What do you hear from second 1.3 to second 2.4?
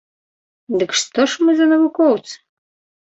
ж мы за навукоўцы?